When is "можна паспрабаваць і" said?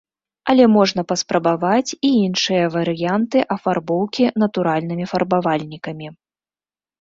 0.75-2.09